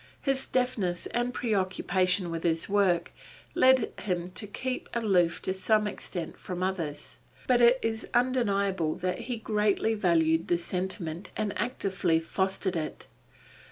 [0.23, 3.11] His deafness and preoccupation with his work,
[3.53, 9.19] led him to keep aloof to some extent from others, but it is undeniable that
[9.19, 13.05] he greatly valued this sentiment and actively fostered it.